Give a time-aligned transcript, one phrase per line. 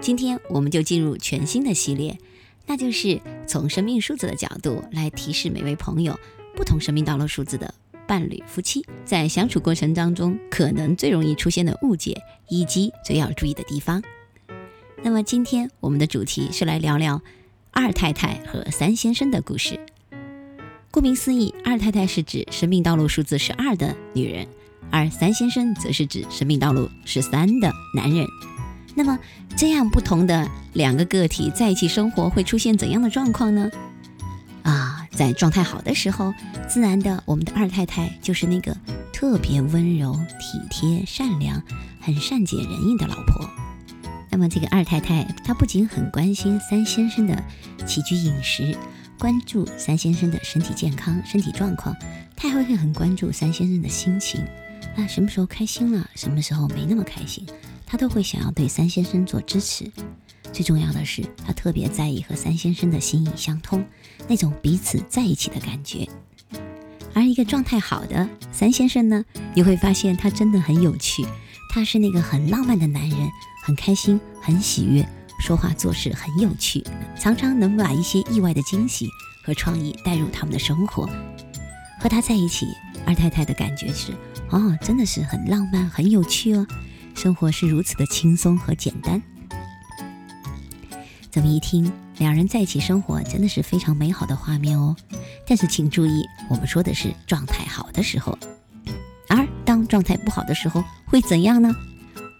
[0.00, 2.16] 今天我们就进入全新的系列，
[2.66, 6.18] 那就是从生命数字的角度来提示每位朋友，
[6.56, 7.74] 不同生命道路数字的
[8.06, 12.16] 伴侣夫妻在相处过程当中可能最容易出现的误解
[12.48, 14.02] 以及最要注意的地方。
[15.02, 17.20] 那么今天我们的主题是来聊聊
[17.70, 19.78] 二太太和三先生的故事。
[20.90, 24.46] 顾名思义，二太太是指生命道路数字是二的女人，
[24.90, 28.26] 而三先生则是指生命道路是三的男人。
[28.98, 29.16] 那么，
[29.56, 33.70] 这样不同的两个个体在一起生活会出现怎样的状况呢？
[34.64, 36.34] 啊，在状态好的时候，
[36.68, 38.76] 自然的，我们的二太太就是那个
[39.12, 41.62] 特别温柔、体贴、善良、
[42.00, 43.48] 很善解人意的老婆。
[44.30, 47.40] 那么，这个二太太她不仅很关心三先生的
[47.86, 48.76] 起居饮食，
[49.16, 51.94] 关注三先生的身体健康、身体状况，
[52.34, 54.40] 她还会很关注三先生的心情。
[54.96, 57.46] 啊，什么时候开心了，什么时候没那么开心。
[57.90, 59.90] 他都会想要对三先生做支持，
[60.52, 63.82] 最重要的是，他特别在意和三先生的心意相通，
[64.28, 66.06] 那种彼此在一起的感觉。
[67.14, 71.24] 而一个状态好的三先生呢，你会发现他真的很有趣，
[71.70, 73.18] 他是那个很浪漫的男人，
[73.64, 75.08] 很开心，很喜悦，
[75.40, 76.84] 说话做事很有趣，
[77.18, 79.08] 常常能把一些意外的惊喜
[79.42, 81.08] 和创意带入他们的生活。
[81.98, 82.66] 和他在一起，
[83.06, 84.12] 二太太的感觉是，
[84.50, 86.66] 哦，真的是很浪漫，很有趣哦。
[87.18, 89.20] 生活是如此的轻松和简单，
[91.32, 94.94] 这么一听，两人在一起生活真的是非常美好的画面哦。
[95.44, 98.38] 但是请注意，我们说的是状态好的时候，
[99.28, 101.74] 而当状态不好的时候会怎样呢？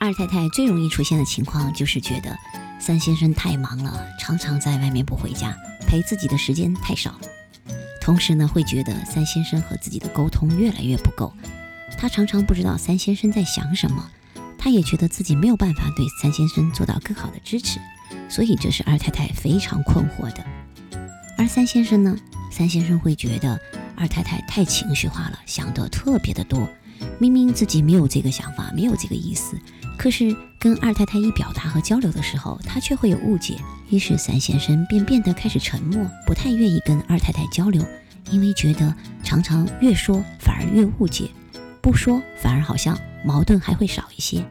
[0.00, 2.36] 二太太最容易出现的情况就是觉得
[2.80, 7.14] 三先生太忙了，常常在外面不回家，陪自己的时间太少。
[8.00, 11.32] 同时呢，会觉得三先生和自己的沟通越来越不够，
[11.96, 14.10] 他常常不知道三先生在想什么。
[14.64, 17.78] 他也觉得自己没有办法对三先生做到更好的支持，
[18.30, 20.42] 所以这是二太太非常困惑的。
[21.36, 22.16] 而三先生呢？
[22.50, 23.60] 三先生会觉得
[23.94, 26.66] 二太太太情绪化了，想得特别的多。
[27.18, 29.54] 明明自己没有这个想法，没有这个意思，
[29.98, 33.58] 可是跟二太太一表达和交流的时候，他却会有误解。
[33.90, 37.84] 于是三先生便变得开始沉默，不太愿意跟二太太交流，
[38.30, 41.28] 因为觉得常常越说反而越误解，
[41.82, 42.98] 不说反而好像。
[43.24, 44.44] 矛盾还会少一些，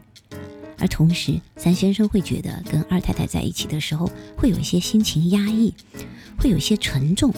[0.80, 5.74] 而同时，三先生会觉得跟二太太在一起的时候会有一些心情压抑，
[6.40, 7.34] 会有一些沉重。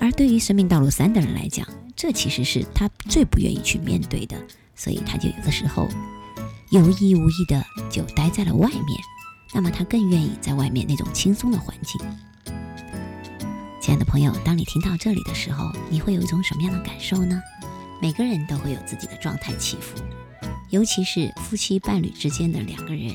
[0.00, 4.36] 而对于生命道路三的人来讲，这其实是他最不愿意去面对的，
[4.74, 5.86] 所以他就有的时候
[6.70, 8.98] 有意无意的就待在了外面。
[9.54, 12.00] 那么他更愿意在外面那种轻松的环境。
[13.78, 17.38] 亲爱的朋友，当你听到这里的时候，你会有一种什么样的感受呢？
[18.00, 20.02] 每个人都会有自己的状态起伏。
[20.72, 23.12] 尤其是夫妻伴侣之间的两个人，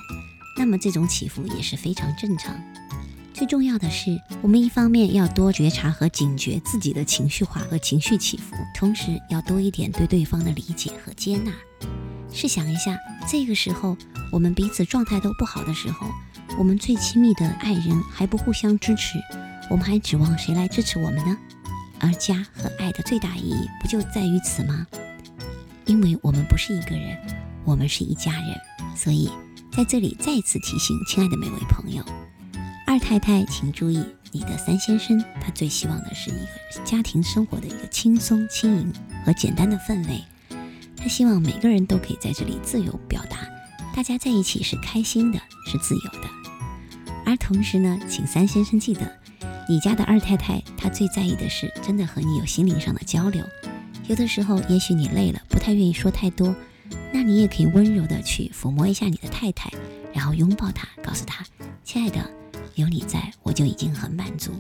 [0.56, 2.56] 那么这种起伏也是非常正常。
[3.34, 11.51] 最重要的是，我们一方面要多觉察和警觉自己的情绪化和情绪起伏，同时要多一点对对方的理解和接纳。
[12.31, 12.96] 试想一下，
[13.28, 13.97] 这个时候
[14.31, 16.07] 我们彼此状态都不好的时候，
[16.59, 19.17] 我们最亲密的爱人还不互相支持，
[19.67, 21.35] 我们还指望谁来支持我们呢？
[22.00, 24.85] 而家和爱的最大意义不就在于此吗？
[25.85, 27.17] 因为我们不是一个人。
[27.67, 28.57] 我们是一家人，
[28.95, 29.29] 所以
[29.73, 32.01] 在这里再次提醒亲爱的每位朋友，
[32.85, 34.01] 二太太，请注意，
[34.31, 38.94] 你的三先生他最希望的是一个家庭生活的一个轻松、轻盈
[39.25, 40.23] 和简单的氛围。
[40.95, 43.40] 他希望每个人都可以在这里自由表达，
[43.93, 45.40] 大家在一起是开心的，
[45.70, 46.29] 是自由的。
[47.25, 49.13] 而同时呢，请三先生记得，
[49.67, 53.46] 你家的二太太她最在意的是真的和你有心灵上的交流。
[54.08, 56.55] 有的时候，也许你累了，不太愿意说太多。
[57.12, 59.72] 那你也可以温柔的去抚摸一下你的太太，
[60.14, 61.46] 然后拥抱她，告诉她
[61.84, 62.30] ：“亲爱的，
[62.76, 64.52] 有你在我就已经很满足。”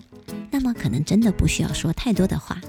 [0.49, 2.59] 那么可能真的不需要说太多的话，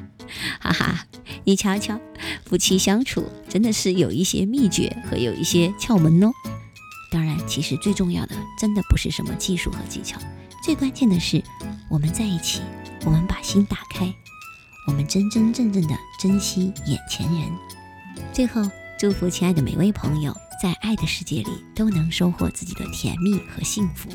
[0.60, 1.06] 哈哈，
[1.44, 2.00] 你瞧瞧，
[2.44, 6.30] 夫妻相处真的是有一些秘诀和有一些窍门哦。
[7.10, 10.18] 当然，其实最重要的真的不是什么技术和技巧，
[10.62, 11.42] 最关键的是
[11.90, 12.62] 我们在一起，
[13.04, 14.10] 我们把心打开，
[14.86, 17.52] 我们真真正正的珍惜眼前人。
[18.32, 18.62] 最后。
[18.98, 24.08] 祝福亲爱的每位朋友，在爱的世界里都能收获自己的甜蜜和幸福。